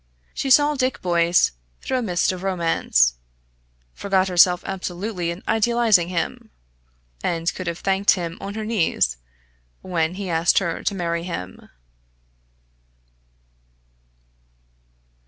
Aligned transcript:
She 0.33 0.49
saw 0.49 0.73
Dick 0.73 0.99
Boyce 1.03 1.51
through 1.83 1.99
a 1.99 2.01
mist 2.01 2.31
of 2.31 2.41
romance; 2.41 3.17
forgot 3.93 4.29
herself 4.29 4.63
absolutely 4.65 5.29
in 5.29 5.43
idealising 5.47 6.07
him, 6.07 6.49
and 7.23 7.53
could 7.53 7.67
have 7.67 7.77
thanked 7.77 8.09
him 8.13 8.35
on 8.41 8.55
her 8.55 8.65
knees 8.65 9.17
when 9.81 10.15
he 10.15 10.27
asked 10.27 10.57
her 10.57 10.81
to 10.83 10.95
marry 10.95 11.21
him. 11.21 11.69